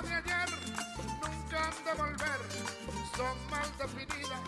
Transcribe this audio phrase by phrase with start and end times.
[0.00, 0.48] tiempos de ayer
[1.20, 2.38] nunca han de volver.
[3.16, 4.40] Son mal definidas,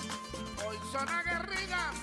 [0.66, 1.94] hoy son aguerridas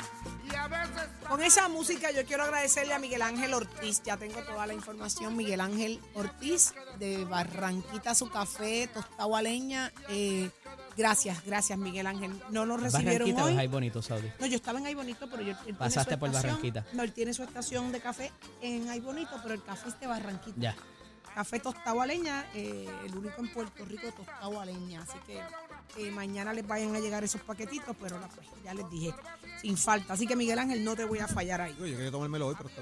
[0.51, 4.01] y a veces Con esa música yo quiero agradecerle a Miguel Ángel Ortiz.
[4.03, 5.35] Ya tengo toda la información.
[5.35, 9.91] Miguel Ángel Ortiz de Barranquita, su café, tostado a leña.
[10.09, 10.51] Eh,
[10.97, 12.39] gracias, gracias Miguel Ángel.
[12.51, 13.67] No lo recibieron Barranquita hoy.
[13.67, 14.31] o Bonito, Saudi.
[14.39, 16.85] No, yo estaba en Ay Bonito, pero yo, él tiene Pasaste su por estación- Barranquita.
[16.93, 20.05] No, él tiene su estación de café en Ay Bonito, pero el café es de
[20.07, 20.57] Barranquita.
[20.59, 20.75] Ya.
[21.35, 25.01] Café tostado a leña, eh, el único en Puerto Rico tostado a leña.
[25.01, 25.39] Así que
[25.97, 29.13] eh, mañana les vayan a llegar esos paquetitos, pero la- pues, ya les dije,
[29.61, 30.13] sin falta.
[30.13, 31.75] Así que Miguel Ángel, no te voy a fallar ahí.
[31.77, 32.81] Yo quería tomármelo hoy, pero está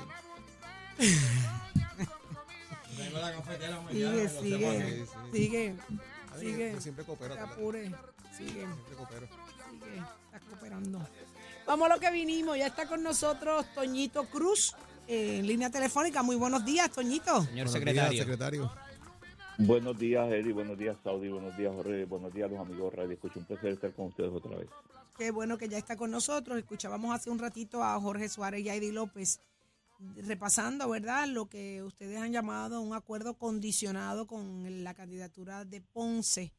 [3.89, 5.75] Sigue, sigue, sigue,
[6.39, 6.72] sigue.
[6.73, 7.33] yo siempre coopero.
[7.36, 7.83] Te apure,
[8.38, 9.27] sigue, Siempre coopero.
[9.72, 11.08] sigue, estás cooperando.
[11.66, 14.75] Vamos a lo que vinimos, ya está con nosotros Toñito Cruz
[15.11, 16.21] en línea telefónica.
[16.21, 17.41] Muy buenos días, Toñito.
[17.41, 18.11] Señor Buenos secretario.
[18.11, 18.71] días, secretario.
[19.57, 20.53] Buenos días, Eddie.
[20.53, 21.29] Buenos días, Saudi.
[21.29, 22.05] Buenos días, Jorge.
[22.05, 23.39] Buenos días, los amigos Radio Escucha.
[23.39, 24.69] Un placer estar con ustedes otra vez.
[25.17, 26.57] Qué bueno que ya está con nosotros.
[26.59, 29.41] Escuchábamos hace un ratito a Jorge Suárez y a Eddie López
[30.15, 31.27] repasando, ¿verdad?
[31.27, 36.53] Lo que ustedes han llamado un acuerdo condicionado con la candidatura de Ponce.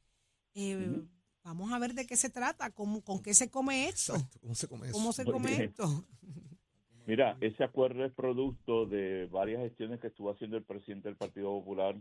[0.55, 1.01] Eh,
[1.43, 4.39] Vamos a ver de qué se trata, cómo, con qué se come esto, Exacto.
[4.43, 4.93] ¿Cómo se come eso?
[4.93, 6.05] cómo se come esto.
[7.07, 11.51] Mira, ese acuerdo es producto de varias gestiones que estuvo haciendo el presidente del Partido
[11.51, 11.97] Popular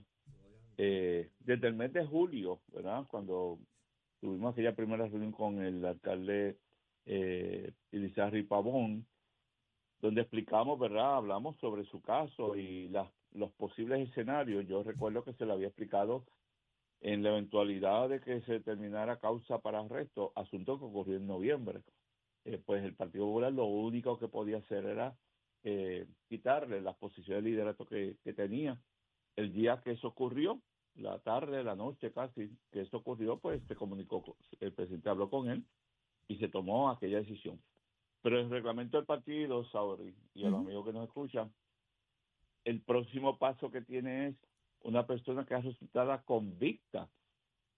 [0.78, 3.06] eh, desde el mes de julio, ¿verdad?
[3.08, 3.60] Cuando
[4.20, 6.58] tuvimos aquella primera reunión con el alcalde
[7.06, 9.06] eh, Elizarri Pavón,
[10.02, 11.16] donde explicamos, ¿verdad?
[11.16, 14.68] Hablamos sobre su caso y las, los posibles escenarios.
[14.68, 16.26] Yo recuerdo que se le había explicado
[17.02, 21.82] en la eventualidad de que se determinara causa para arresto, asunto que ocurrió en noviembre.
[22.46, 25.16] Eh, pues el Partido Popular lo único que podía hacer era
[25.64, 28.82] eh, quitarle las posiciones de liderato que, que tenía.
[29.36, 30.62] El día que eso ocurrió,
[30.96, 35.50] la tarde, la noche casi, que eso ocurrió, pues se comunicó, el presidente habló con
[35.50, 35.66] él
[36.28, 37.62] y se tomó aquella decisión.
[38.22, 41.54] Pero el reglamento del partido, Sauri, y a los amigos que nos escuchan,
[42.66, 44.36] el próximo paso que tiene es
[44.82, 47.10] una persona que ha resultado convicta.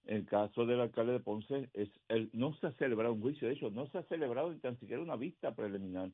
[0.05, 3.53] El caso del alcalde de Ponce, es el, no se ha celebrado un juicio, de
[3.53, 6.11] hecho, no se ha celebrado ni tan siquiera una vista preliminar.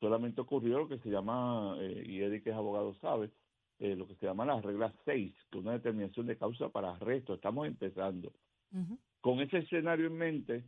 [0.00, 3.30] Solamente ocurrió lo que se llama, eh, y Eddie que es abogado sabe,
[3.78, 6.94] eh, lo que se llama la regla 6, que es una determinación de causa para
[6.94, 7.34] arresto.
[7.34, 8.32] Estamos empezando.
[9.20, 10.64] Con ese escenario en mente,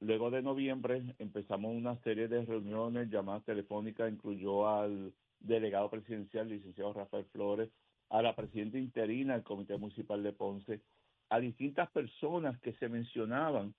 [0.00, 6.92] luego de noviembre empezamos una serie de reuniones, llamadas telefónicas, incluyó al delegado presidencial, licenciado
[6.92, 7.70] Rafael Flores,
[8.10, 10.80] a la presidenta interina del Comité Municipal de Ponce,
[11.30, 13.74] a distintas personas que se mencionaban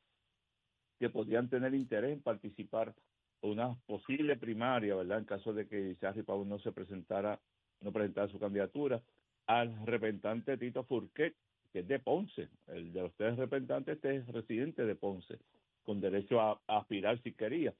[0.99, 2.93] que podían tener interés en participar
[3.41, 5.19] en una posible primaria, ¿verdad?
[5.19, 7.39] En caso de que Isarri Pavón no se presentara,
[7.81, 9.01] no presentara su candidatura,
[9.47, 11.35] al representante Tito Furquet,
[11.71, 15.39] que es de Ponce, el de los tres representantes este es residente de Ponce,
[15.83, 17.73] con derecho a, a aspirar si quería.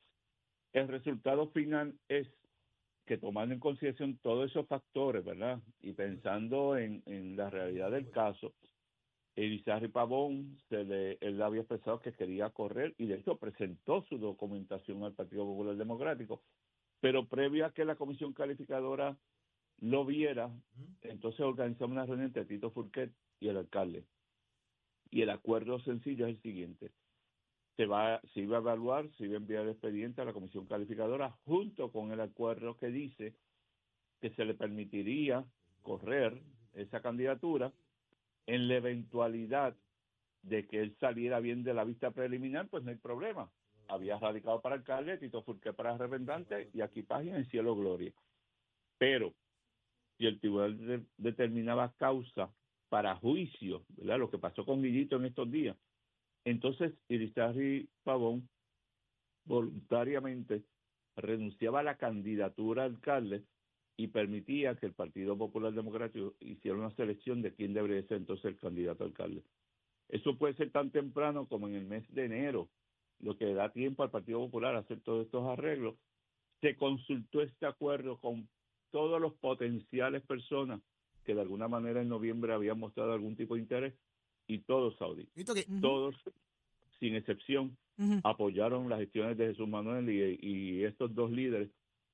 [0.72, 2.28] El resultado final es
[3.06, 5.60] que tomando en consideración todos esos factores, ¿verdad?
[5.82, 8.54] Y pensando en, en la realidad del caso,
[9.46, 14.18] Elizarri Pavón, se le, él había expresado que quería correr y de hecho presentó su
[14.18, 16.42] documentación al Partido Popular Democrático,
[17.00, 19.18] pero previo a que la comisión calificadora
[19.80, 20.52] lo viera,
[21.04, 24.04] entonces organizamos una reunión entre Tito Furquet y el alcalde.
[25.10, 26.92] Y el acuerdo sencillo es el siguiente.
[27.78, 30.66] Se, va, se iba a evaluar, se iba a enviar el expediente a la comisión
[30.66, 33.34] calificadora junto con el acuerdo que dice
[34.20, 35.46] que se le permitiría
[35.82, 36.42] correr
[36.74, 37.72] esa candidatura
[38.48, 39.76] en la eventualidad
[40.42, 43.52] de que él saliera bien de la vista preliminar, pues no hay problema.
[43.88, 48.14] Había radicado para alcalde, Tito Furqué para representante y aquí página en cielo gloria.
[48.98, 49.34] Pero
[50.18, 52.54] si el tribunal de- determinaba causa
[52.90, 54.20] para juicio, ¿verdad?
[54.20, 55.78] Lo que pasó con Guillito en estos días,
[56.46, 58.48] entonces Irizarry Pavón
[59.46, 60.64] voluntariamente
[61.16, 63.44] renunciaba a la candidatura a alcalde
[64.00, 68.46] y permitía que el Partido Popular Democrático hiciera una selección de quién debería ser entonces
[68.46, 69.44] el candidato a alcalde.
[70.08, 72.70] Eso puede ser tan temprano como en el mes de enero,
[73.20, 75.96] lo que da tiempo al Partido Popular a hacer todos estos arreglos.
[76.62, 78.48] Se consultó este acuerdo con
[78.90, 80.80] todos los potenciales personas
[81.26, 83.94] que de alguna manera en noviembre habían mostrado algún tipo de interés
[84.48, 84.96] y todos
[85.54, 85.82] que Ujú.
[85.82, 86.16] todos
[87.02, 87.76] sin excepción
[88.24, 91.70] apoyaron las gestiones de Jesús Manuel y, y estos dos líderes,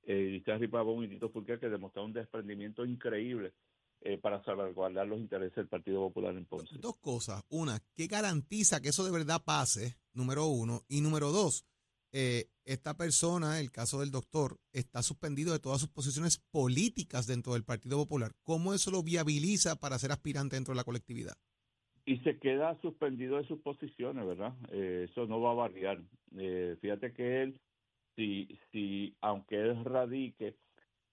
[0.06, 3.54] eh, Licea Pavón y Tito Fulquer, que demostraron un desprendimiento increíble
[4.02, 6.78] eh, para salvaguardar los intereses del Partido Popular en Ponce.
[6.80, 7.44] dos cosas.
[7.50, 9.98] Una, ¿qué garantiza que eso de verdad pase?
[10.14, 10.82] Número uno.
[10.88, 11.66] Y número dos,
[12.12, 17.54] eh, esta persona, el caso del doctor, está suspendido de todas sus posiciones políticas dentro
[17.54, 18.32] del Partido Popular.
[18.44, 21.36] ¿Cómo eso lo viabiliza para ser aspirante dentro de la colectividad?
[22.06, 24.54] y se queda suspendido de sus posiciones, ¿verdad?
[24.72, 26.00] Eh, eso no va a variar.
[26.38, 27.60] Eh, fíjate que él,
[28.16, 30.56] si, si, aunque él radique,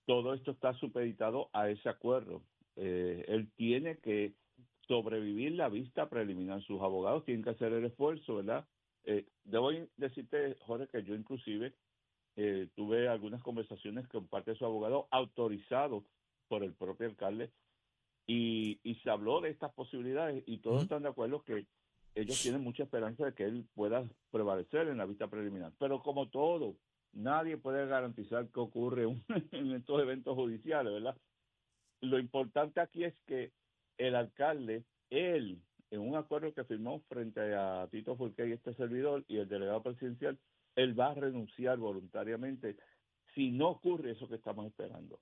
[0.07, 2.43] todo esto está supeditado a ese acuerdo.
[2.77, 4.35] Eh, él tiene que
[4.87, 6.63] sobrevivir la vista preliminar.
[6.63, 8.67] Sus abogados tienen que hacer el esfuerzo, ¿verdad?
[9.05, 11.75] Eh, debo decirte, Jorge, que yo inclusive
[12.37, 16.05] eh, tuve algunas conversaciones con parte de su abogado autorizado
[16.49, 17.51] por el propio alcalde
[18.27, 21.67] y, y se habló de estas posibilidades y todos están de acuerdo que
[22.15, 25.73] ellos tienen mucha esperanza de que él pueda prevalecer en la vista preliminar.
[25.79, 26.77] Pero como todo,
[27.13, 31.17] nadie puede garantizar que ocurre un- en estos eventos judiciales, ¿verdad?
[32.01, 33.53] Lo importante aquí es que
[33.99, 35.61] el alcalde, él,
[35.91, 39.83] en un acuerdo que firmó frente a Tito Fulqué y este servidor y el delegado
[39.83, 40.39] presidencial,
[40.75, 42.77] él va a renunciar voluntariamente
[43.35, 45.21] si no ocurre eso que estamos esperando.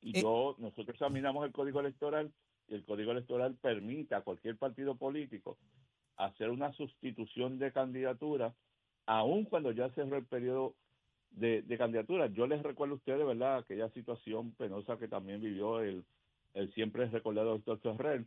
[0.00, 0.22] Y Eh.
[0.22, 2.32] yo, nosotros examinamos el código electoral
[2.68, 5.56] y el código electoral permite a cualquier partido político
[6.16, 8.54] hacer una sustitución de candidatura,
[9.08, 10.74] aun cuando ya cerró el periodo
[11.30, 12.26] de, de candidatura.
[12.26, 16.04] Yo les recuerdo a ustedes, ¿verdad?, aquella situación penosa que también vivió el,
[16.54, 18.26] el siempre recordado doctor Ferrer,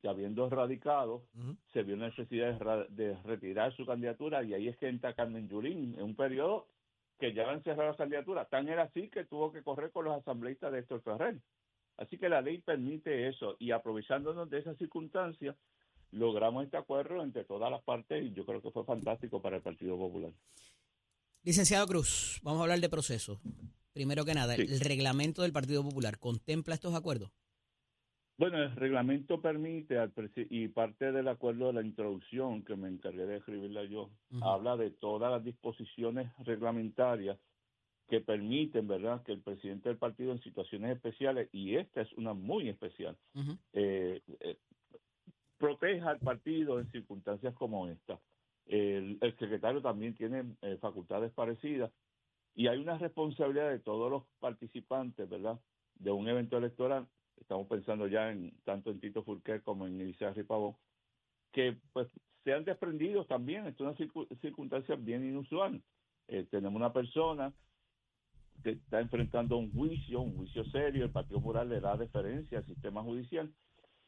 [0.00, 1.56] que habiendo radicado, Ujú.
[1.72, 5.94] se vio la necesidad de retirar su candidatura y ahí es que entra Carmen Yurín
[5.96, 6.66] en un periodo
[7.18, 8.44] que ya han cerrado la candidatura.
[8.46, 11.36] Tan era así que tuvo que correr con los asambleístas de Héctor Ferrer.
[11.98, 15.54] Así que la ley permite eso y aprovechándonos de esa circunstancia,
[16.12, 19.62] logramos este acuerdo entre todas las partes y yo creo que fue fantástico para el
[19.62, 20.32] Partido Popular.
[21.42, 23.40] Licenciado Cruz, vamos a hablar de proceso.
[23.92, 24.62] Primero que nada, Sí.
[24.62, 27.30] el reglamento del Partido Popular contempla estos acuerdos.
[28.38, 30.12] Bueno, el reglamento permite, al
[30.50, 34.10] y parte del acuerdo de la introducción, que me encargué de escribirla yo,
[34.40, 37.38] habla de todas las disposiciones reglamentarias
[38.08, 42.32] que permiten, ¿verdad?, que el presidente del partido en situaciones especiales, y esta es una
[42.34, 43.16] muy especial,
[43.74, 44.56] eh, eh,
[45.62, 48.18] proteja al partido en circunstancias como esta.
[48.66, 51.92] El, el secretario también tiene eh, facultades parecidas
[52.56, 55.60] y hay una responsabilidad de todos los participantes, ¿verdad?,
[55.94, 57.06] de un evento electoral.
[57.40, 60.74] Estamos pensando ya en tanto en Tito Furquer como en Elisa Pavón,
[61.52, 62.08] que pues
[62.42, 63.66] sean desprendidos también.
[63.68, 65.80] Esto es una circu- circunstancia bien inusual.
[66.26, 67.52] Eh, tenemos una persona
[68.64, 72.66] que está enfrentando un juicio, un juicio serio, el Partido Popular le da deferencia al
[72.66, 73.48] sistema judicial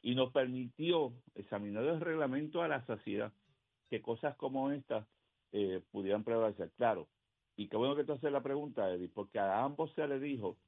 [0.04, 3.32] y nos permitió examinar el reglamento a la saciedad
[3.88, 5.06] que cosas como estas
[5.52, 6.70] eh, pudieran prevalecer.
[6.76, 7.08] Claro,
[7.56, 10.58] y qué bueno que tú haces la pregunta, Eddie, porque a ambos se le dijo,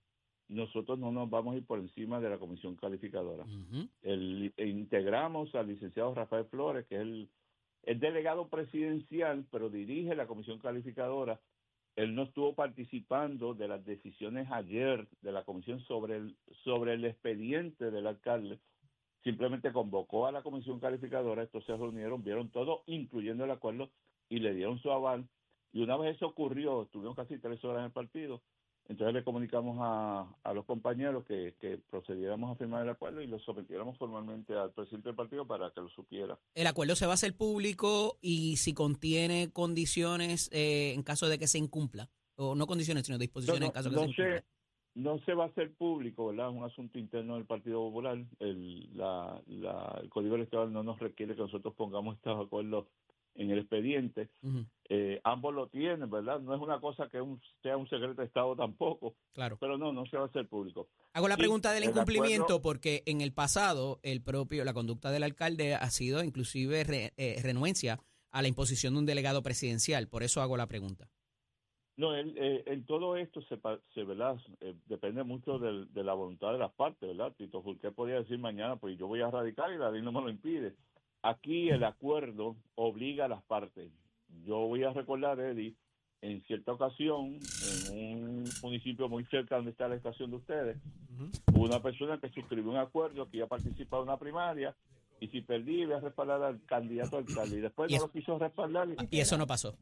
[0.48, 3.44] nosotros no nos vamos a ir por encima de la comisión calificadora.
[3.44, 3.86] Ujú.
[4.00, 7.28] El, e integramos al licenciado Rafael Flores, que es el,
[7.82, 11.38] el delegado presidencial, pero dirige la comisión calificadora.
[11.94, 17.04] Él no estuvo participando de las decisiones ayer de la comisión sobre el, sobre el
[17.04, 18.58] expediente del alcalde.
[19.26, 23.90] Simplemente convocó a la comisión calificadora, estos se reunieron, vieron todo, incluyendo el acuerdo,
[24.28, 25.28] y le dieron su aval.
[25.72, 28.40] Y una vez eso ocurrió, estuvimos casi tres horas en el partido,
[28.88, 33.26] entonces le comunicamos a, a los compañeros que, que procediéramos a firmar el acuerdo y
[33.26, 36.38] lo sometiéramos formalmente al presidente del partido para que lo supiera.
[36.54, 41.36] El acuerdo se va a hacer público y si contiene condiciones eh, en caso de
[41.40, 44.22] que se incumpla, o no condiciones, sino disposiciones No, en caso de no que se
[44.22, 44.44] incumpla.
[44.96, 46.50] No se va a hacer público, ¿verdad?
[46.50, 48.18] Es un asunto interno del Partido Popular.
[48.40, 52.86] El, la, la- el Código Electoral no nos requiere que nosotros pongamos estos acuerdos
[53.34, 54.30] en el expediente.
[54.88, 56.40] Eh, ambos lo tienen, ¿verdad?
[56.40, 59.58] No es una cosa que un- sea un secreto de Estado tampoco, claro.
[59.60, 60.88] pero no, no se va a hacer público.
[61.12, 65.10] Hago la pregunta del el incumplimiento acuerdo- porque en el pasado el propio la conducta
[65.10, 67.98] del alcalde ha sido inclusive re- eh, renuencia
[68.30, 70.08] a la imposición de un delegado presidencial.
[70.08, 71.08] Por eso hago la pregunta.
[71.96, 73.58] No, el- eh, en todo esto se,
[73.94, 74.36] se ¿verdad?
[74.60, 77.32] Eh, depende mucho del- de la voluntad de las partes, ¿verdad?
[77.36, 80.20] Tito Fulqué podía decir mañana, pues yo voy a radicar y la ley no me
[80.20, 80.74] lo impide.
[81.22, 83.90] Aquí el acuerdo obliga a las partes.
[84.44, 85.74] Yo voy a recordar, Eddie,
[86.20, 87.38] en cierta ocasión,
[87.92, 90.76] en un municipio muy cerca donde está la estación de ustedes,
[91.54, 94.74] hubo una persona que suscribió un acuerdo que iba a participar en una primaria
[95.20, 98.06] y si perdí iba a respaldar al candidato al alcalde y después Y no eso-
[98.06, 99.74] lo quiso respaldar Y eso no pasó.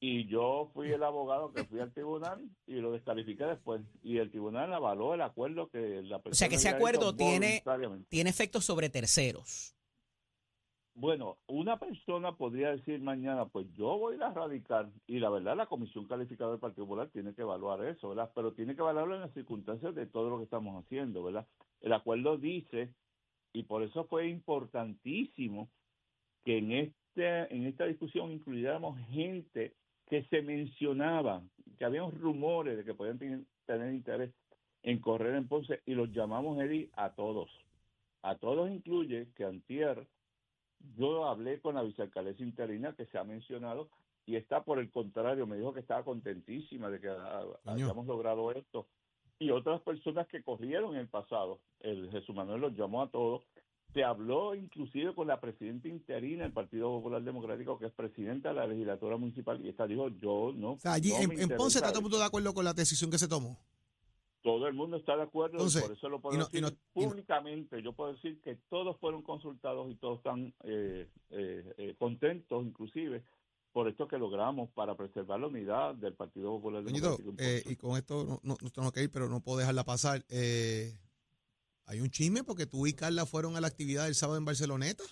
[0.00, 3.82] Y yo fui el abogado que fui al tribunal y lo descalifiqué después.
[4.02, 7.62] Y el tribunal avaló el acuerdo que la persona O sea, que ese acuerdo tiene-.
[8.08, 9.74] Tiene efectos sobre terceros.
[10.94, 15.30] Bueno, una persona podría decir mañana, pues yo voy a ir a radicar, y la
[15.30, 18.30] verdad la Comisión Calificada del Partido Popular tiene que evaluar eso, ¿verdad?
[18.34, 21.46] Pero tiene que evaluarlo en las circunstancias de todo lo que estamos haciendo, ¿verdad?
[21.80, 22.92] El acuerdo dice,
[23.54, 25.70] y por eso fue importantísimo
[26.44, 29.74] que en este en esta discusión incluyéramos gente
[30.08, 31.42] que se mencionaba,
[31.78, 34.32] que había rumores de que podían ten- tener interés
[34.82, 37.50] en correr en Ponce, y los llamamos, Eddie, a todos.
[38.22, 40.06] A todos incluye que Antier
[40.96, 43.88] yo hablé con la vicealcaldesa interina que se ha mencionado
[44.26, 47.08] y está por el contrario, me dijo que estaba contentísima de que
[47.64, 48.86] hayamos logrado esto.
[49.38, 53.42] Y otras personas que corrieron en el pasado, el Jesús Manuel los llamó a todos.
[53.92, 58.54] Se habló inclusive con la presidenta interina del Partido Popular Democrático, que es presidenta de
[58.54, 60.72] la legislatura municipal, y esta dijo, yo no.
[60.72, 62.22] O sea, allí no en, Ponce está todo el mundo eso".
[62.22, 63.58] de acuerdo con la decisión que se tomó.
[64.42, 66.70] Todo el mundo está de acuerdo Entonces, y por eso lo puedo no- decir no-
[66.94, 67.82] públicamente.
[67.82, 73.22] Yo puedo decir que todos fueron consultados y todos están eh, eh, eh, contentos, inclusive,
[73.72, 77.42] por esto que logramos para preservar la unidad del Partido Popular Doñito, Democrático.
[77.42, 80.24] eh, y con esto no, no, no tengo que ir, pero no puedo dejarla pasar.
[80.30, 80.94] Eh,
[81.90, 85.02] hay un chisme porque tú y Carla fueron a la actividad del sábado en Barceloneta.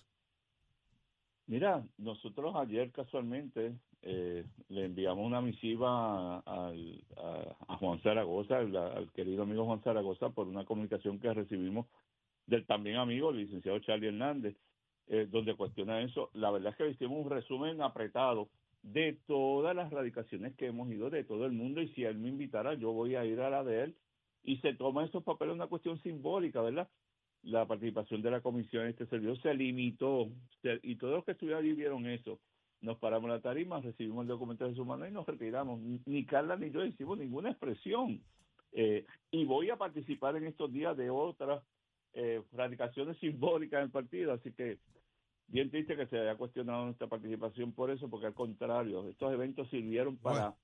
[1.46, 9.10] Mira, nosotros ayer casualmente eh, le enviamos una misiva a, a- a Juan Zaragoza, al,
[9.12, 11.86] querido amigo Juan Zaragoza, por una comunicación que recibimos
[12.46, 14.56] del también amigo, el licenciado Charlie Hernández,
[15.08, 16.30] eh, donde cuestiona eso.
[16.34, 18.48] La verdad es que hicimos un resumen apretado
[18.82, 22.28] de todas las radicaciones que hemos ido de todo el mundo y si él me
[22.28, 23.96] invitara yo voy a ir a la de él
[24.48, 26.88] y se toma esos papeles una cuestión simbólica, ¿verdad?
[27.42, 30.28] La participación de la comisión en este servicio se limitó
[30.82, 32.40] y todos los que estuvieron allí vieron eso.
[32.80, 35.78] Nos paramos la tarima, recibimos el documento de su mano y nos retiramos.
[36.06, 38.22] Ni- Carla ni yo hicimos ninguna expresión.
[38.72, 41.62] Eh, y voy a participar en estos días de otras
[42.14, 44.78] eh, radicaciones simbólicas del partido, así que
[45.48, 49.68] bien triste que se haya cuestionado nuestra participación por eso, porque al contrario, estos eventos
[49.70, 50.54] sirvieron para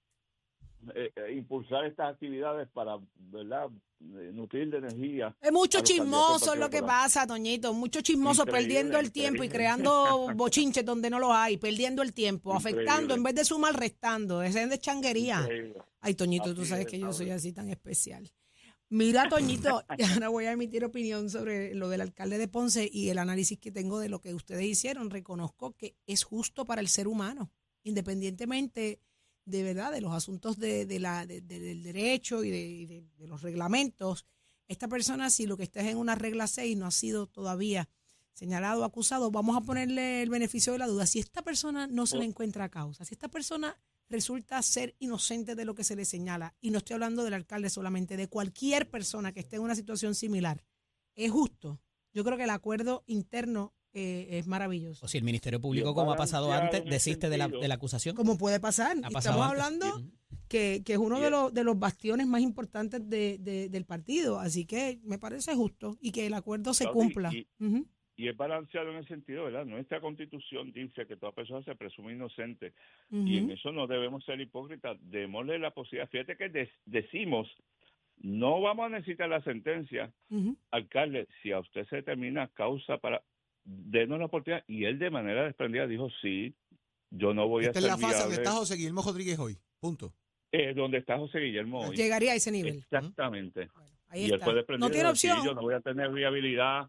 [0.94, 3.70] eh, impulsar estas actividades, para, ¿verdad?,
[4.12, 5.34] Eh, nutrir de energía.
[5.40, 7.72] Es mucho chismoso es lo que pasa, Toñito.
[7.72, 12.12] Mucho chismoso Increíble, perdiendo el tiempo y creando bochinches donde no los hay, perdiendo el
[12.12, 12.82] tiempo, Increíble.
[12.82, 14.42] afectando en vez de sumar, restando.
[14.42, 15.48] Ese es de changuería.
[16.00, 18.30] Ay, Toñito, tú sabes es, que yo soy así tan especial.
[18.90, 19.82] Mira, Toñito,
[20.14, 23.72] ahora voy a emitir opinión sobre lo del alcalde de Ponce y el análisis que
[23.72, 25.08] tengo de lo que ustedes hicieron.
[25.08, 27.50] Reconozco que es justo para el ser humano,
[27.84, 29.00] independientemente
[29.44, 32.86] de verdad de los asuntos de, de la, de- de- del derecho y, de, y
[32.86, 34.26] de- de los reglamentos.
[34.68, 37.88] Esta persona, si lo que está es en una regla 6 no ha sido todavía
[38.32, 41.06] señalado o acusado, vamos a ponerle el beneficio de la duda.
[41.06, 45.64] Si esta persona no se le encuentra causa, si esta persona resulta ser inocente de
[45.64, 49.32] lo que se le señala, y no estoy hablando del alcalde solamente, de cualquier persona
[49.32, 50.64] que esté en una situación similar,
[51.14, 51.80] es justo.
[52.12, 55.04] Yo creo que el acuerdo interno eh, es maravilloso.
[55.06, 58.14] O si el Ministerio Público, como ha pasado antes, desiste de la, de la acusación.
[58.16, 58.96] Como puede pasar.
[59.02, 59.40] Ha Estamos antes.
[59.62, 60.02] hablando
[60.48, 64.38] que, que es uno de los, de los bastiones más importantes de- de- del partido.
[64.40, 67.30] Así que me parece justo y que el acuerdo se Claro, cumpla.
[67.32, 67.46] y-
[68.28, 69.64] es balanceado en el sentido, ¿verdad?
[69.66, 72.72] Nuestra constitución dice que toda persona se presume inocente
[73.10, 74.96] y en eso no debemos ser hipócritas.
[75.02, 76.08] Démosle la posibilidad.
[76.08, 77.48] Fíjate que des- decimos,
[78.18, 80.12] no vamos a necesitar la sentencia,
[80.70, 83.20] alcalde, si a usted se determina causa para,
[83.64, 84.64] denos la oportunidad.
[84.68, 86.54] Y él de manera desprendida dijo, sí,
[87.10, 88.42] yo no voy Esta a es ser la fase donde viable".
[88.44, 89.58] está José Guillermo Rodríguez hoy.
[89.80, 90.12] Punto.
[90.52, 91.96] Eh, donde está José Guillermo hoy.
[91.96, 92.78] Llegaría a ese nivel.
[92.78, 93.68] Exactamente.
[94.08, 94.44] Ahí y él está.
[94.44, 95.46] fue desprendido No tiene y dijo, "Sí, opción.
[95.46, 96.88] yo no voy a tener viabilidad.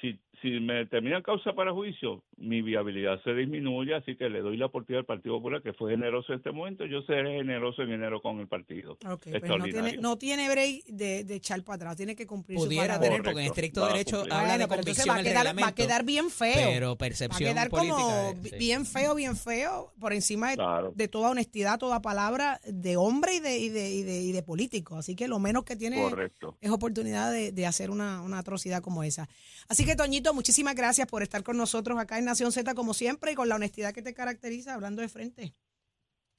[0.00, 4.58] Si, si me determinan causa para juicio, mi viabilidad se disminuye, así que le doy
[4.58, 6.84] la oportunidad al Partido Popular, que fue generoso en este momento.
[6.84, 8.98] Yo seré generoso en enero con el partido.
[9.08, 12.58] Ok, pues no tiene, no tiene break de, de echar para atrás, tiene que cumplir
[12.58, 13.08] su Pudiera palabra.
[13.08, 16.28] tener, porque en estricto derecho habla de convicción va a, quedar, va a quedar bien
[16.30, 16.52] feo.
[16.54, 17.96] Pero va a percepción quedar política.
[17.96, 18.56] como sí.
[18.58, 20.92] bien feo, bien feo, por encima de, Claro.
[20.94, 24.42] de toda honestidad, toda palabra de hombre y de, y de, y de, y de
[24.42, 24.96] político.
[24.96, 26.56] Así que lo menos que tiene Correcto.
[26.60, 29.26] es oportunidad de, de hacer una, una atrocidad como esa.
[29.68, 33.32] Así que, Toñito, muchísimas gracias por estar con nosotros acá en Nación Z, como siempre,
[33.32, 35.54] y con la honestidad que te caracteriza, hablando de frente.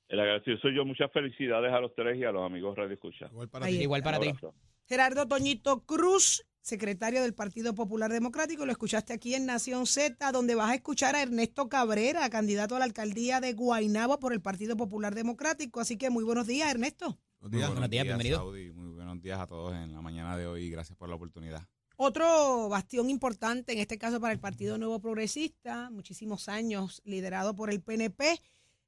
[0.10, 0.86] El agradecido soy yo.
[0.86, 3.26] Muchas felicidades a los tres y a los amigos Radio Escucha.
[3.32, 3.84] Igual para Ahí ti.
[3.84, 4.30] Igual para Un ti.
[4.30, 4.54] abrazo.
[4.88, 10.56] Gerardo Toñito Cruz, secretario del Partido Popular Democrático, lo escuchaste aquí en Nación Z, donde
[10.56, 14.78] vas a escuchar a Ernesto Cabrera, candidato a la alcaldía de Guaynabo por el Partido
[14.78, 15.82] Popular Democrático.
[15.82, 17.20] Así que muy buenos días, Ernesto.
[17.40, 17.70] Buenos Muy días.
[17.72, 18.38] Buenos días, bienvenido.
[18.38, 18.72] Saudi.
[18.72, 21.68] Muy buenos días a todos en la mañana de hoy y gracias por la oportunidad.
[22.00, 27.72] Otro bastión importante, en este caso para el Partido Nuevo Progresista, muchísimos años liderado por
[27.72, 28.40] el PNP.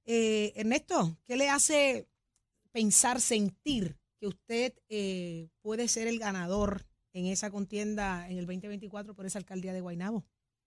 [0.06, 2.08] Eh, Ernesto, ¿qué le hace
[2.72, 9.16] pensar, sentir que usted eh, puede ser el ganador en esa contienda en el 2024
[9.16, 10.24] por esa alcaldía de Guaynabo?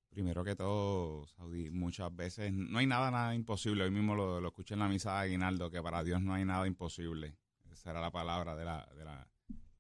[0.09, 3.85] Primero que todo, Saudi, muchas veces no hay nada, nada imposible.
[3.85, 6.45] Hoy mismo lo, lo escuché en la misa de Aguinaldo, que para Dios no hay
[6.45, 7.37] nada imposible.
[7.71, 9.31] Esa era la palabra de la, de la,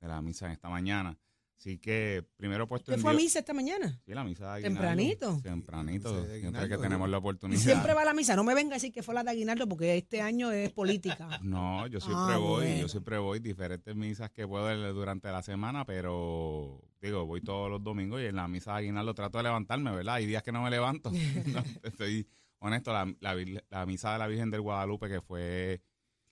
[0.00, 1.18] de la misa en esta mañana.
[1.62, 3.96] Así que primero puesto ¿Usted en fue a misa esta mañana?
[4.04, 4.80] Sí, la misa de Aguinaldo.
[4.80, 5.40] Tempranito.
[5.44, 7.60] Tempranito, Sí, de siempre que tenemos la Y oportunidad.
[7.60, 8.34] siempre va a la misa.
[8.34, 11.28] No me venga a decir que fue la de Aguinaldo porque este año es política.
[11.44, 12.80] No, yo siempre Ah, voy, bueno.
[12.80, 17.80] yo siempre voy, diferentes misas que puedo durante la semana, pero digo, voy todos los
[17.84, 20.16] domingos y en la misa de Aguinaldo trato de levantarme, ¿verdad?
[20.16, 21.12] Hay días que no me levanto.
[21.46, 22.26] No, estoy
[22.58, 25.80] honesto, la, la misa de la Virgen del Guadalupe que fue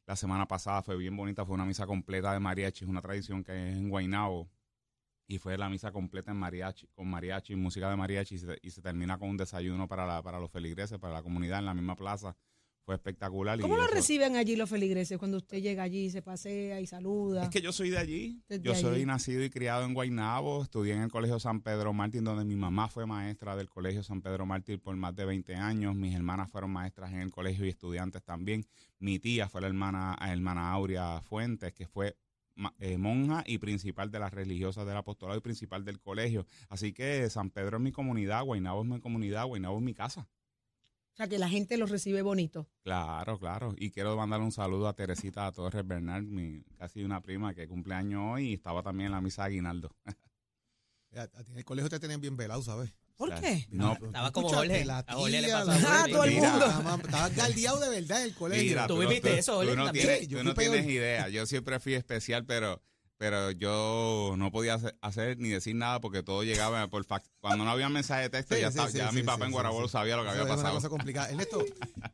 [0.07, 3.45] la semana pasada fue bien bonita, fue una misa completa de mariachi, es una tradición
[3.45, 4.51] que es en Guaynabo.
[5.33, 8.71] Y fue la misa completa en mariachi, con mariachi, música de mariachi, y se, y
[8.71, 11.73] se termina con un desayuno para, la, para los feligreses, para la comunidad en la
[11.75, 12.35] misma plaza.
[12.85, 13.57] Fue espectacular.
[13.57, 16.87] y ¿Cómo lo eso- reciben allí los feligreses cuando usted llega allí, se pasea y
[16.89, 17.45] saluda?
[17.45, 18.43] Es que yo soy de allí.
[18.49, 19.07] Desde yo soy allí.
[19.07, 20.65] nacido y criado en Guaynabo.
[20.65, 24.23] Estudié en el Colegio San Pedro Mártir, donde mi mamá fue maestra del Colegio San
[24.23, 25.95] Pedro Mártir por más de 20 años.
[25.95, 28.67] Mis hermanas fueron maestras en el colegio y estudiantes también.
[28.99, 32.17] Mi tía fue la hermana, hermana Aurea Fuentes, que fue
[32.79, 36.47] eh, monja y principal de las religiosas del apostolado y principal del colegio.
[36.69, 40.29] Así que San Pedro es mi comunidad, Guaynabo es mi comunidad, Guaynabo es mi casa.
[41.13, 42.69] O sea, que la gente los recibe bonito.
[42.83, 43.75] Claro, claro.
[43.77, 47.95] Y quiero mandarle un saludo a Teresita Torres Bernal, mi casi una prima que cumple
[47.95, 49.95] años hoy y estaba también en la misa de Aguinaldo.
[51.13, 52.95] A, a en el colegio te tenían bien velado, ¿sabes?
[53.21, 53.67] ¿Por qué?
[53.71, 54.85] No, Estaba como Jorge.
[54.87, 55.87] La A Jorge le tía, pasó.
[55.87, 56.67] Ah, todo el mundo.
[57.05, 58.65] Estabas galdeado de verdad en el colegio.
[58.65, 60.07] Mira, Tú viviste eso, tú Jorge, no también.
[60.07, 61.29] tienes, tú no tienes idea.
[61.29, 62.83] Yo siempre fui especial, pero
[63.19, 67.31] pero yo no podía hacer, hacer ni decir nada porque todo llegaba por fax.
[67.41, 69.27] Cuando no había mensaje de texto, Sí, ya, sí, estaba- sí, ya sí, mi sí,
[69.27, 69.93] papá en Guarabolo sí.
[69.93, 70.75] sabía lo que Eso había es una pasado.
[70.77, 71.29] cosa complicada.
[71.29, 71.63] Ernesto,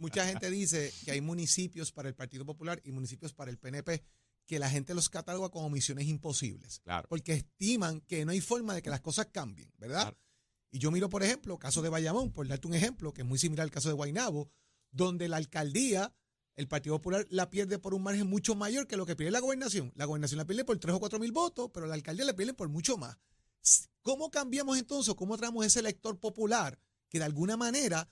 [0.00, 4.02] mucha gente dice que hay municipios para el Partido Popular y municipios para el PNP
[4.46, 6.80] que la gente los cataloga como misiones imposibles.
[6.80, 7.06] Claro.
[7.08, 10.00] Porque estiman que no hay forma de que las cosas cambien, ¿verdad?
[10.02, 10.18] Claro.
[10.76, 13.38] Y yo miro, por ejemplo, caso de Bayamón, por darte un ejemplo, que es muy
[13.38, 14.50] similar al caso de Guaynabo,
[14.90, 16.14] donde la alcaldía,
[16.54, 19.40] el Partido Popular la pierde por un margen mucho mayor que lo que pierde la
[19.40, 19.90] gobernación.
[19.96, 22.52] La gobernación la pierde por 3 o 4 mil votos, pero la alcaldía la pierde
[22.52, 23.16] por mucho más.
[24.02, 25.14] ¿Cómo cambiamos entonces?
[25.14, 28.06] ¿Cómo traemos ese elector popular que de alguna manera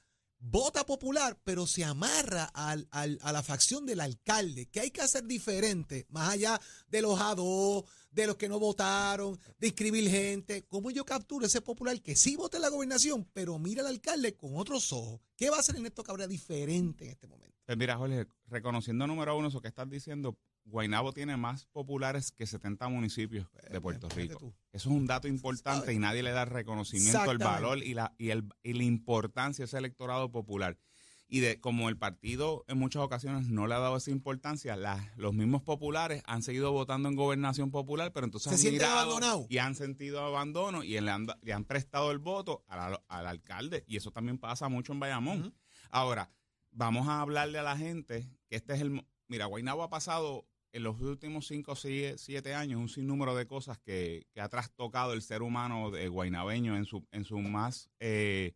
[0.47, 4.67] vota popular, pero se amarra al- al- a la facción del alcalde?
[4.67, 6.07] ¿Qué hay que hacer diferente?
[6.11, 10.65] Más allá de los a dos, de los que no votaron, de inscribir gente.
[10.69, 14.37] ¿Cómo yo capturo ese popular que sí vota en la gobernación, pero mira al alcalde
[14.37, 15.21] con otros ojos?
[15.37, 17.57] ¿Qué va a hacer Ernesto Cabrera diferente en este momento?
[17.65, 22.47] Pues mira, Jorge, reconociendo número uno eso que estás diciendo, Guaynabo tiene más populares que
[22.47, 24.55] 70 municipios de Puerto Rico.
[24.73, 27.45] Eso es un dato importante y nadie le da reconocimiento, Exactamente.
[27.45, 30.79] valor y la, y, el, y la importancia de ese electorado popular.
[31.27, 35.13] Y de como el partido en muchas ocasiones no le ha dado esa importancia, la-
[35.17, 39.47] los mismos populares han seguido votando en gobernación popular, pero entonces Se han mirado abandonados.
[39.49, 43.85] y han sentido abandono y le han, le han prestado el voto al, al alcalde.
[43.87, 45.55] Y eso también pasa mucho en Bayamón.
[45.91, 46.31] Ahora,
[46.71, 49.05] vamos a hablarle a la gente que este es el...
[49.27, 53.79] Mira, Guaynabo ha pasado en los últimos 5 o 7 años un sinnúmero de cosas
[53.79, 57.89] que, que ha trastocado el ser humano de guaynabeño en su, en su más...
[58.01, 58.55] eh,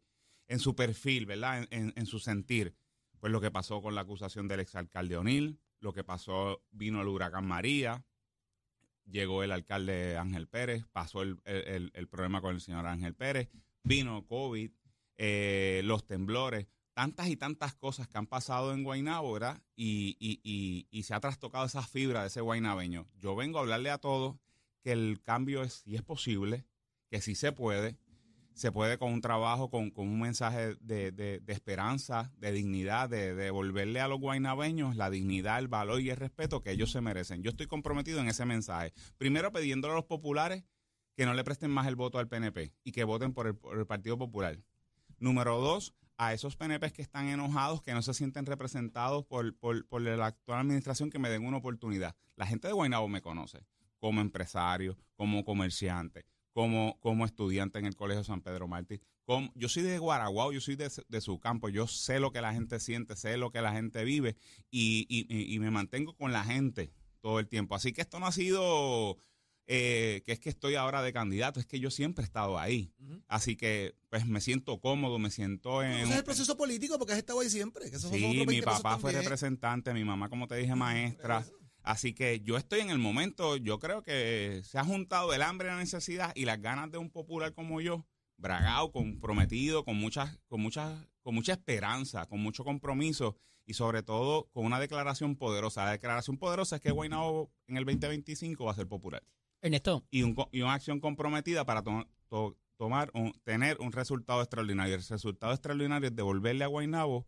[0.50, 1.66] en su perfil, ¿verdad?
[1.70, 2.74] En, su sentir.
[3.20, 7.08] Pues lo que pasó con la acusación del exalcalde O'Neill, lo que pasó, vino el
[7.08, 8.02] huracán María,
[9.04, 13.14] llegó el alcalde Ángel Pérez, pasó el, el- el- el problema con el señor Ángel
[13.14, 13.50] Pérez,
[13.82, 14.70] vino COVID,
[15.16, 16.66] eh, los temblores,
[16.98, 19.38] tantas y tantas cosas que han pasado en Guaynabo.
[19.76, 23.06] Y, y- y- se ha trastocado esa fibra de ese guaynabeño.
[23.20, 24.34] Yo vengo a hablarle a todos
[24.82, 26.64] que el cambio es, sí es posible,
[27.08, 27.98] que sí se puede,
[28.52, 33.32] se puede con un trabajo, con, con un mensaje de, de- esperanza, de dignidad, de,
[33.32, 37.00] de devolverle a los guaynabeños la dignidad, el valor y el respeto que ellos se
[37.00, 37.44] merecen.
[37.44, 38.92] Yo estoy comprometido en ese mensaje.
[39.18, 40.64] Primero pidiéndole a los populares
[41.14, 43.78] que no le presten más el voto al PNP y que voten por el, por
[43.78, 44.58] el Partido Popular.
[45.20, 49.86] Número dos, a esos PNP que están enojados, que no se sienten representados por, por,
[49.86, 52.14] por la actual administración, que me den una oportunidad.
[52.36, 53.64] La gente de Guaynabo me conoce
[53.98, 59.00] como empresario, como comerciante, como, como estudiante en el Colegio San Pedro Mártir.
[59.24, 62.40] Como, yo soy de Guaraguao, yo soy de, de su campo, yo sé lo que
[62.40, 64.36] la gente siente, sé lo que la gente vive
[64.70, 67.74] y- y- y me mantengo con la gente todo el tiempo.
[67.74, 69.18] Así que esto no ha sido
[69.70, 72.90] eh, que es que estoy ahora de candidato, es que yo siempre he estado ahí.
[73.28, 75.90] Así que pues me siento cómodo, me siento en...
[75.92, 77.90] Ese es el proceso político porque has estado ahí siempre.
[77.90, 79.24] Que esos Sí, mi 20 pesos papá fue también.
[79.24, 81.44] representante, mi mamá, como te dije, maestra.
[81.82, 85.68] Así que yo estoy en el momento, yo creo que se ha juntado el hambre,
[85.68, 88.06] la necesidad y las ganas de un popular como yo,
[88.38, 94.48] bragado, comprometido, con muchas, con muchas, con mucha esperanza, con mucho compromiso y sobre todo
[94.52, 95.84] con una declaración poderosa.
[95.84, 99.22] La declaración poderosa es que Guaynabo en el 2025 va a ser popular.
[99.60, 104.40] Ernesto, Y, un y una acción comprometida para to- to- tomar un- tener un resultado
[104.40, 104.94] extraordinario.
[104.94, 107.26] El resultado extraordinario es devolverle a Guaynabo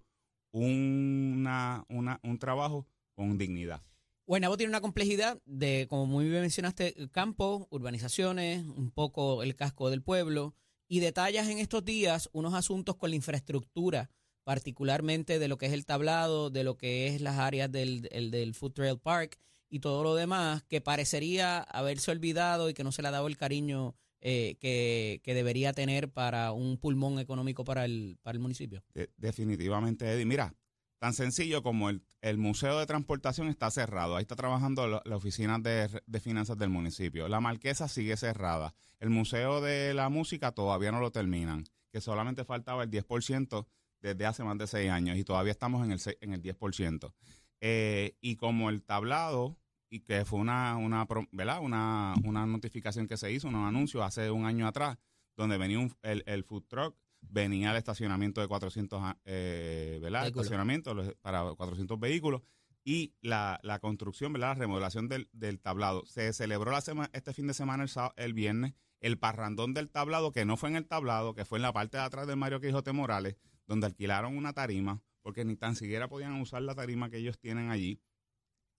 [0.53, 3.83] una, una, un trabajo con dignidad.
[4.27, 9.90] Guaynabo tiene una complejidad de, como muy bien mencionaste, campo, urbanizaciones, un poco el casco
[9.90, 10.55] del pueblo,
[10.87, 14.11] y detallas en estos días unos asuntos con la infraestructura,
[14.45, 18.31] particularmente de lo que es el tablado, de lo que es las áreas del, el-
[18.31, 19.37] del Food Trail Park
[19.71, 23.27] y todo lo demás, que parecería haberse olvidado y que no se le ha dado
[23.29, 28.41] el cariño eh, que, que debería tener para un pulmón económico para el, para el
[28.41, 28.83] municipio.
[28.93, 30.27] De- definitivamente, Eddie.
[30.27, 30.55] Mira,
[30.99, 34.17] tan sencillo como el, el Museo de Transportación está cerrado.
[34.17, 37.29] Ahí está trabajando la, la oficina de, de finanzas del municipio.
[37.29, 38.75] La Marquesa sigue cerrada.
[38.99, 43.67] El Museo de la Música todavía no lo terminan, que solamente faltaba el 10%
[44.03, 47.13] desde hace más de seis años y todavía estamos en el, en el 10%.
[47.61, 49.57] Eh, y como el tablado,
[49.90, 51.61] y que fue una, una, ¿verdad?
[51.61, 54.99] Una, una notificación que se hizo, un anuncio hace un año atrás,
[55.37, 59.99] donde venía un- el, el food truck, venía el estacionamiento de 400, ah, eh.
[60.40, 62.42] Estacionamiento para 400 vehículos
[62.85, 64.49] y la, la construcción, ¿verdad?
[64.49, 66.07] La remodelación del, del tablado.
[66.07, 69.90] Se celebró la sema- este fin de semana, el, sá- el viernes, el parrandón del
[69.90, 72.37] tablado, que no fue en el tablado, que fue en la parte de atrás del
[72.37, 77.11] Mario Quijote Morales, donde alquilaron una tarima, porque ni tan siquiera podían usar la tarima
[77.11, 78.01] que ellos tienen allí,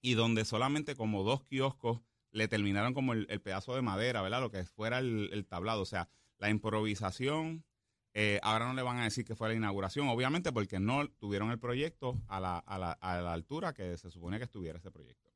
[0.01, 2.01] y donde solamente como dos kioscos
[2.31, 4.41] le terminaron como el, pedazo de madera, ¿verdad?
[4.41, 5.81] Lo que fuera el, tablado.
[5.81, 7.65] O sea, la improvisación,
[8.13, 11.51] eh, ahora no le van a decir que fue la inauguración, obviamente porque no tuvieron
[11.51, 14.91] el proyecto a la, a la, a la altura que se supone que estuviera ese
[14.91, 15.29] proyecto.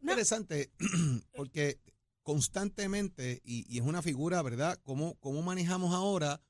[0.00, 0.70] Interesante,
[1.34, 1.80] porque
[2.22, 4.78] constantemente, y, y es una figura, ¿verdad?
[4.82, 6.42] ¿Cómo, ¿Cómo manejamos ahora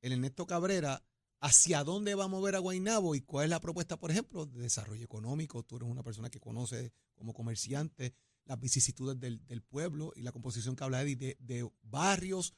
[0.00, 1.02] el Ernesto Cabrera?
[1.40, 4.60] ¿Hacia dónde va a mover a Guaynabo y cuál es la propuesta, por ejemplo, de
[4.60, 5.62] desarrollo económico?
[5.62, 8.12] Tú eres una persona que conoce como comerciante
[8.44, 12.54] las vicisitudes del, pueblo y la composición que habla de, de barrios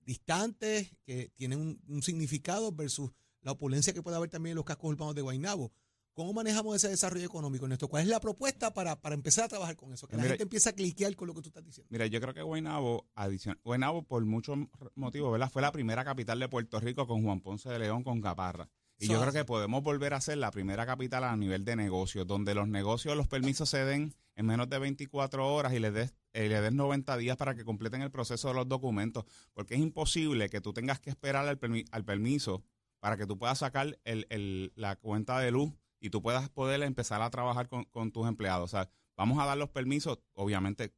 [0.00, 4.64] distantes que tienen un, un significado versus la opulencia que puede haber también en los
[4.64, 5.72] cascos urbanos de Guaynabo.
[6.20, 7.88] ¿Cómo manejamos ese desarrollo económico, Ernesto?
[7.88, 10.06] ¿Cuál es la propuesta para, para empezar a trabajar con eso?
[10.06, 11.88] Que la Mira, gente empiece a cliquear con lo que tú estás diciendo.
[11.90, 14.58] Mira, yo creo que Guaynabo, adición, Guaynabo por muchos
[14.96, 15.50] motivos, ¿verdad?
[15.50, 18.68] Fue la primera capital de Puerto Rico con Juan Ponce de León, con Caparra.
[18.98, 22.26] Y yo creo que podemos volver a ser la primera capital a nivel de negocios,
[22.26, 26.14] donde los negocios, los permisos se den en menos de 24 horas y les des,
[26.34, 29.80] eh, le des 90 días para que completen el proceso de los documentos, porque es
[29.80, 32.62] imposible que tú tengas que esperar al, permi- al permiso
[32.98, 36.82] para que tú puedas sacar el- el- la cuenta de luz y tú puedas poder
[36.82, 38.64] empezar a trabajar con, con tus empleados.
[38.64, 40.94] O sea, vamos a dar los permisos, obviamente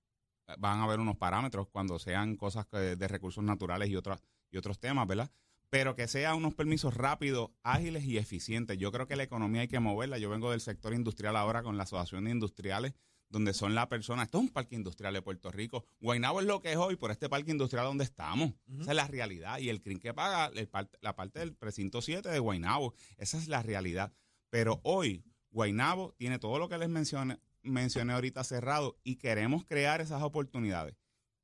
[0.47, 4.23] eh, van a haber unos parámetros cuando sean cosas que- de recursos naturales y, otras
[4.51, 5.31] y otros temas, ¿verdad?
[5.71, 8.77] Pero que sean unos permisos rápidos, ágiles y eficientes.
[8.79, 10.19] Yo creo que la economía hay que moverla.
[10.19, 12.93] Yo vengo del sector industrial ahora con la Asociación de Industriales,
[13.31, 14.25] donde son la persona.
[14.25, 15.87] Esto es un parque industrial de Puerto Rico.
[16.03, 18.53] Guaynabo es lo que es hoy por este parque industrial donde estamos.
[18.81, 19.59] Esa es la realidad.
[19.61, 20.69] Y el CRIM que paga el
[21.01, 22.93] la parte del precinto 7 de Guaynabo.
[23.17, 24.13] Esa es la realidad.
[24.53, 30.03] Pero hoy, Guaynabo tiene todo lo que les mencioné, mencioné ahorita cerrado y queremos crear
[30.03, 30.95] esas oportunidades.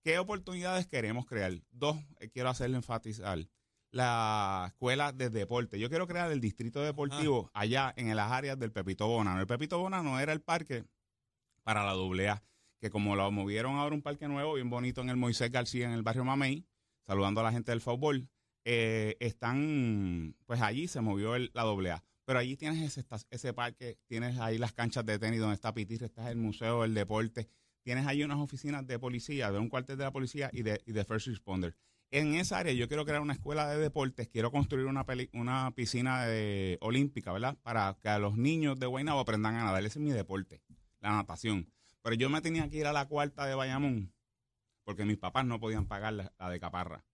[0.05, 1.55] ¿Qué oportunidades queremos crear?
[1.71, 3.39] Dos, eh, quiero hacerle enfatizar.
[3.91, 5.79] La escuela de deporte.
[5.81, 9.41] Yo quiero crear el distrito deportivo allá en las áreas del Pepito Bonano.
[9.41, 10.85] El Pepito Bonano era el parque
[11.63, 12.43] para la AA,
[12.79, 15.93] que como lo movieron ahora un parque nuevo, bien bonito en el Moisés García, en
[15.93, 16.67] el barrio Mamey,
[17.07, 18.29] saludando a la gente del fútbol,
[18.67, 22.05] eh, están, pues allí se movió el- la AA.
[22.29, 26.03] Pero allí tienes ese, ese parque, tienes ahí las canchas de tenis donde está Pitir,
[26.05, 27.49] está el museo del deporte,
[27.83, 31.29] tienes ahí unas oficinas de policía, de un cuartel de la policía y de, first
[31.29, 31.75] responder.
[32.11, 35.73] En esa área yo quiero crear una escuela de deportes, quiero construir una, peli- una
[35.75, 37.57] piscina de- olímpica, ¿verdad?
[37.63, 39.83] Para que a los niños de Guaynabo aprendan a nadar.
[39.87, 40.61] Ese es mi deporte,
[41.01, 41.73] la natación.
[42.03, 44.13] Pero yo me tenía que ir a la cuarta de Bayamón
[44.85, 47.07] porque mis papás no podían pagar la de Caparra.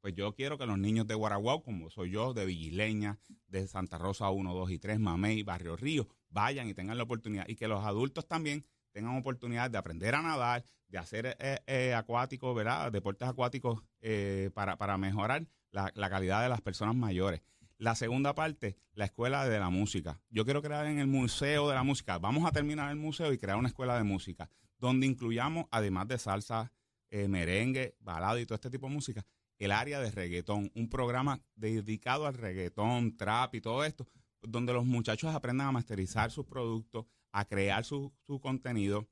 [0.00, 3.98] Pues yo quiero que los niños de Guaraguao, como soy yo, de Villileña, de Santa
[3.98, 7.48] Rosa 1, 2 y 3, Mamey, Barrio Río, vayan y tengan la oportunidad.
[7.48, 11.94] Y que los adultos también tengan oportunidad de aprender a nadar, de hacer eh, eh,
[11.94, 12.92] acuáticos, ¿verdad?
[12.92, 17.42] Deportes acuáticos eh, para, para mejorar la, la calidad de las personas mayores.
[17.76, 20.20] La segunda parte, la escuela de la música.
[20.30, 22.18] Yo quiero crear en el Museo de la Música.
[22.18, 26.18] Vamos a terminar el museo y crear una escuela de música, donde incluyamos, además de
[26.18, 26.72] salsa,
[27.10, 29.24] merengue, balada y todo este tipo de música,
[29.58, 34.06] el área de reggaetón, un programa dedicado al reggaetón, trap y todo esto,
[34.42, 39.08] donde los muchachos aprendan a masterizar sus productos, a crear su, su contenido,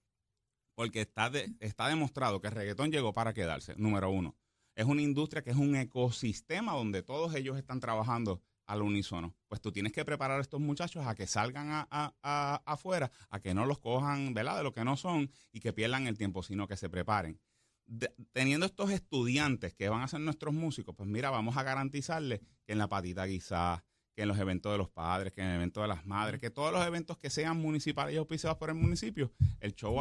[0.75, 4.37] porque está, de- está demostrado que el reggaetón llegó para quedarse, número uno.
[4.75, 9.35] Es una industria que es un ecosistema donde todos ellos están trabajando al unísono.
[9.49, 13.11] Pues tú tienes que preparar a estos muchachos a que salgan a, a- a- afuera,
[13.31, 14.59] a que no los cojan ¿verdad?
[14.59, 17.41] de lo que no son y que pierdan el tiempo, sino que se preparen.
[17.87, 22.41] De- teniendo estos estudiantes que van a ser nuestros músicos, pues mira, vamos a garantizarles
[22.65, 25.57] que en la patita guisada, que en los eventos de los padres, que en el
[25.57, 28.75] evento de las madres, que todos los eventos que sean municipales y auspiciados por el
[28.77, 30.01] municipio, el show,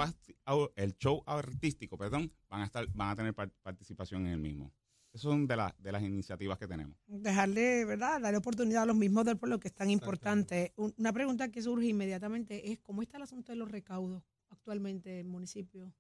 [0.76, 4.72] el show artístico, perdón, van a estar, van a tener par- participación en el mismo.
[5.14, 6.98] Esas son de, las de las iniciativas que tenemos.
[7.08, 8.20] Dejarle, ¿verdad?
[8.20, 10.74] Darle oportunidad a los mismos del pueblo que es tan importante.
[10.76, 15.12] Un- Una pregunta que surge inmediatamente es, ¿cómo está el asunto de los recaudos actualmente
[15.20, 15.94] en el municipio?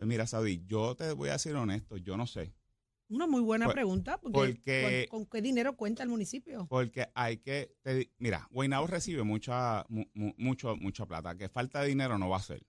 [0.00, 2.54] Pues mira, Saudi, yo te voy a ser honesto, yo no sé.
[3.10, 6.66] Una muy buena Por- pregunta, porque, porque- ¿con, con qué dinero cuenta el municipio?
[6.70, 11.36] Porque hay que, te mira, Guaynabo recibe mucha, mu- mu- mucho, mucha plata.
[11.36, 12.62] Que falta de dinero no va a ser.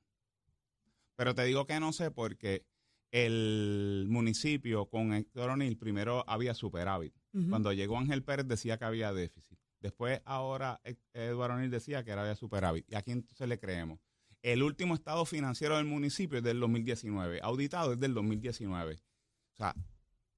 [1.16, 2.66] Pero te digo que no sé porque
[3.12, 7.14] el municipio con Héctor O'Neill primero había superávit.
[7.50, 9.58] Cuando llegó Ángel Pérez decía que había déficit.
[9.80, 10.82] Después ahora
[11.14, 12.86] Eduardo O'Neill decía que era había superávit.
[12.92, 14.02] ¿Y a quién entonces le creemos?
[14.42, 17.40] El último estado financiero del municipio es del 2019.
[17.44, 18.96] Auditado es del 2019.
[18.96, 19.76] O sea,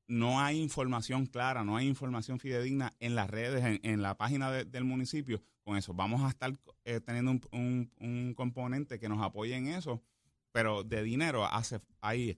[0.08, 4.66] no hay información clara, no hay información fidedigna en las redes, en, la página de-
[4.66, 5.94] del municipio con eso.
[5.94, 10.04] Vamos a estar eh, teniendo un, componente que nos apoye en eso,
[10.52, 12.38] pero de dinero hace hay,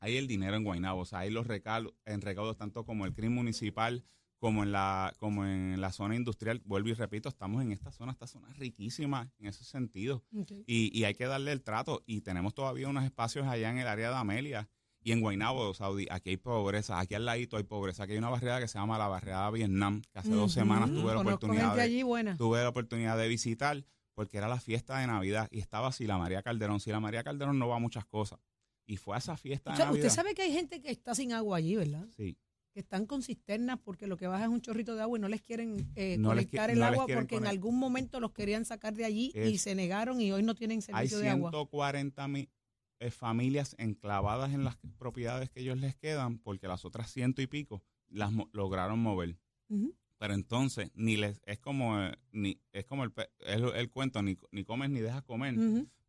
[0.00, 3.14] hay el dinero en Guaynabo, o sea, hay los recaudos, en recaudos tanto como el
[3.14, 4.04] crimen municipal
[4.38, 6.62] como en la como en la zona industrial.
[6.64, 10.24] Vuelvo y repito, estamos en esta zona, esta zona es riquísima en ese sentido.
[10.66, 12.02] Y, y hay que darle el trato.
[12.06, 14.68] Y tenemos todavía unos espacios allá en el área de Amelia
[15.02, 16.06] y en Guaynabo, Saudi.
[16.10, 16.98] Aquí hay pobreza.
[17.00, 18.04] Aquí al ladito hay pobreza.
[18.04, 21.14] Aquí hay una barriada que se llama la barriada Vietnam, que hace dos semanas tuve
[21.14, 22.02] la oportunidad de, allí
[22.36, 26.42] tuve la oportunidad de visitar porque era la fiesta de Navidad y estaba Sila María
[26.42, 26.80] Calderón.
[26.80, 28.40] Sila María Calderón no va a muchas cosas.
[28.84, 30.06] Y fue a esa fiesta O de sea, Navidad.
[30.06, 32.06] usted sabe que hay gente que está sin agua allí, ¿verdad?
[32.16, 32.36] Sí.
[32.78, 35.26] Que están con cisternas porque lo que baja es un chorrito de agua y no
[35.26, 38.20] les quieren eh, No les conectar qui- el no les agua porque en algún momento
[38.20, 41.28] los querían sacar de allí y se negaron y hoy no tienen Hay servicio de
[41.30, 41.50] agua.
[41.50, 42.48] 140 mil
[43.00, 47.48] eh, familias enclavadas en las propiedades que ellos les quedan porque las otras ciento y
[47.48, 49.36] pico las mo- lograron mover.
[50.18, 54.38] Pero entonces ni les es como eh, ni es como el, el, el cuento ni,
[54.52, 55.56] ni comes ni dejas comer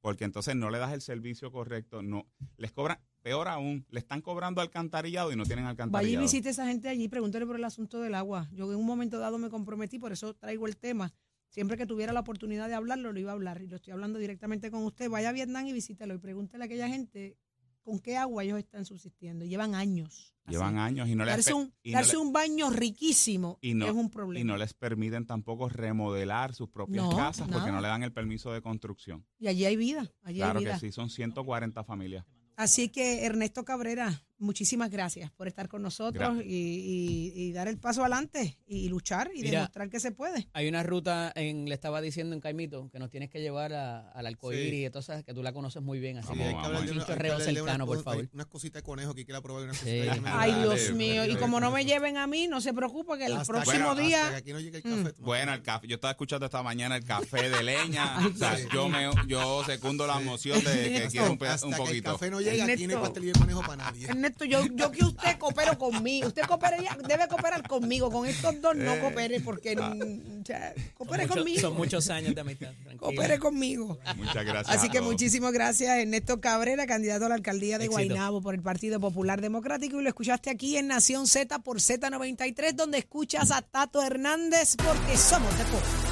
[0.01, 2.27] porque entonces no le das el servicio correcto, no
[2.57, 6.21] les cobran peor aún, le están cobrando alcantarillado y no tienen Vaya y alcantarillado.
[6.23, 8.49] visite a esa gente allí, pregúntale por el asunto del agua.
[8.51, 11.13] Yo en un momento dado me comprometí, por eso traigo el tema.
[11.49, 13.61] Siempre que tuviera la oportunidad de hablarlo, lo iba a hablar.
[13.61, 15.09] Y lo estoy hablando directamente con usted.
[15.09, 17.37] Vaya a Vietnam y visítelo y pregúntele a aquella gente
[17.81, 19.45] con qué agua ellos están subsistiendo.
[19.45, 20.35] Llevan años.
[20.43, 20.51] así.
[20.53, 23.87] Llevan años y no les darse un, y no darse un baño riquísimo y no-
[23.87, 24.41] es un problema.
[24.41, 28.11] y no les permiten tampoco remodelar sus propias No, casas porque no le dan el
[28.13, 29.25] permiso de construcción.
[29.39, 32.25] Y allí hay vida, allí Claro hay que sí, son 140 familias.
[32.59, 37.77] Así que Ernesto Cabrera, muchísimas gracias por estar con nosotros y, y- y dar el
[37.77, 40.47] paso adelante y luchar y Mira, demostrar que se puede.
[40.53, 44.09] Hay una ruta, en, le estaba diciendo en Caimito, que nos tienes que llevar a-
[44.11, 44.85] al arcoíris Sí.
[44.85, 46.17] y todas que tú la conoces muy bien.
[46.17, 46.97] Así Vamos, que hay que hablar de un
[47.37, 48.21] de cercano, por favor.
[48.21, 49.63] hay Unas cositas de conejo que quiero probar.
[49.63, 50.01] unas Sí.
[50.25, 51.25] Ay, Dios de- mío.
[51.25, 53.53] Y de- como no me de- lleven a mí, no se preocupe que el hasta
[53.53, 54.19] próximo día...
[54.21, 55.13] hasta que aquí no llegue el café.
[55.13, 58.17] tú no Bueno, el café, yo estaba escuchando esta mañana el café de leña.
[58.19, 58.63] Ay, o sea, sí.
[58.73, 61.87] yo me yo secundo la moción de que quiero un, pe- Hasta un que el
[61.87, 62.11] poquito.
[62.13, 63.01] café no llega, aquí no hay Ernesto.
[63.01, 64.07] pastel y el conejo para nadie.
[64.29, 66.27] Ernesto, yo, yo que usted coopero conmigo.
[66.27, 68.11] Usted cooperaría, debe cooperar conmigo.
[68.11, 68.99] Con estos dos no Eh.
[68.99, 71.61] coopere porque mm, o sea, Son coopere conmigo.
[71.61, 72.67] son muchos años de amistad.
[72.83, 72.97] tranquilo.
[72.99, 73.97] Coopere conmigo.
[74.15, 74.75] Muchas gracias.
[74.77, 78.03] Así que muchísimas gracias, Ernesto Cabrera, candidato a la alcaldía de Éxito.
[78.05, 79.99] Guaynabo por el Partido Popular Democrático.
[79.99, 85.17] Y lo escuchaste aquí en Nación Z por Z93, donde escuchas a Tato Hernández porque
[85.17, 86.08] somos de pueblo.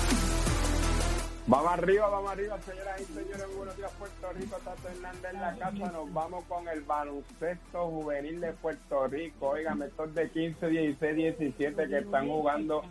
[1.50, 3.56] Vamos arriba, vamos arriba, señoras y señores.
[3.56, 4.58] Buenos días, Puerto Rico.
[4.66, 5.92] Tato Hernández en la casa.
[5.94, 9.52] Nos vamos con el baloncesto juvenil de Puerto Rico.
[9.52, 12.84] Oigan, estos de 15, 16, 17 que están jugando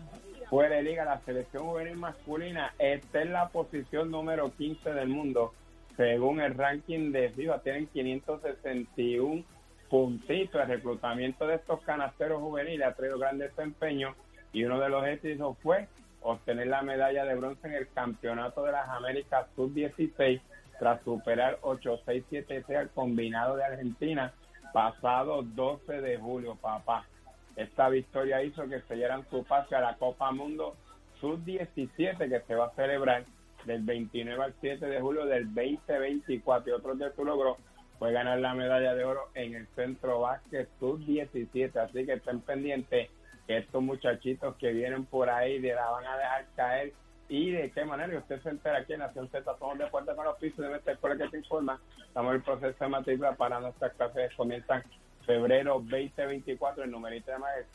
[0.49, 1.05] fuera de liga.
[1.05, 5.53] La selección juvenil masculina está en la posición número 15 del mundo.
[5.99, 9.45] Según el ranking de FIBA, tienen 561
[9.91, 10.63] puntitos.
[10.63, 14.15] El reclutamiento de estos canasteros juveniles ha traído gran desempeño
[14.55, 15.89] y uno de los éxitos fue
[16.21, 20.41] obtener la medalla de bronce en el Campeonato de las Américas Sub-16
[20.79, 24.33] tras superar 8-6-7-6 al combinado de Argentina
[24.73, 27.07] pasado 12 de julio, papá.
[27.57, 30.77] Esta victoria hizo que sellaran su pase a la Copa Mundo
[31.21, 33.25] Sub-17 que se va a celebrar
[33.65, 37.57] del 29 al 7 de julio del 2024 y otro de su logro
[37.99, 43.09] fue ganar la medalla de oro en el Centro Básquet Sub-17, así que estén pendientes
[43.09, 43.11] que
[43.49, 46.93] estos muchachitos que vienen por ahí de la van a dejar caer
[47.29, 50.15] y de qué manera y usted se entera aquí en Nación Z somos de puerta
[50.15, 53.35] con los pisos de nuestra escuela que te informa estamos en el proceso de matrícula
[53.35, 54.83] para nuestras clases comienzan
[55.27, 56.85] febrero 2024.
[56.85, 57.67] El numerito de más es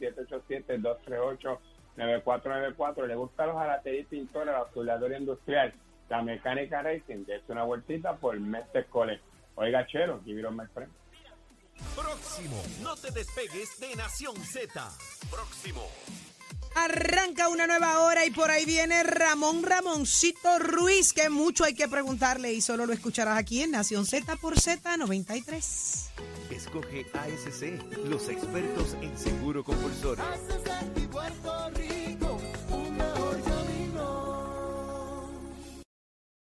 [1.98, 3.06] 787-238-9494.
[3.06, 5.74] Le gusta los jalatería pintores, la azulladora industrial,
[6.10, 7.26] la mecánica racing.
[7.28, 9.22] Es una vueltita por Mestre College.
[9.56, 10.90] Oiga, chero, give it on my friend.
[11.96, 12.64] Próximo.
[12.82, 14.92] No te despegues de Nación Z.
[15.30, 15.88] Próximo.
[16.76, 21.90] Arranca una nueva hora y por ahí viene Ramón Ramoncito Ruiz, que mucho hay que
[21.90, 26.10] preguntarle y solo lo escucharás aquí en Nación Z por Z93.
[26.50, 30.24] Escoge ASC, los expertos en seguro compulsorio.